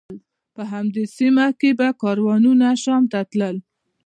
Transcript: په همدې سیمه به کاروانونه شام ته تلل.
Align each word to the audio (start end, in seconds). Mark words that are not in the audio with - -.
په 0.55 0.63
همدې 0.73 1.03
سیمه 1.17 1.45
به 1.79 1.87
کاروانونه 2.01 2.67
شام 2.83 3.03
ته 3.11 3.19
تلل. 3.31 3.57